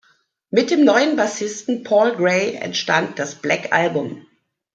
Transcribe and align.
Mit 0.49 0.71
dem 0.71 0.83
neuen 0.83 1.15
Bassisten 1.15 1.83
Paul 1.83 2.15
Gray 2.15 2.55
entstand 2.55 3.19
das 3.19 3.35
"Black 3.35 3.71
Album". 3.71 4.25